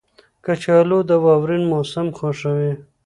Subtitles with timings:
[0.45, 2.73] کچالو د واورین موسم خوښوي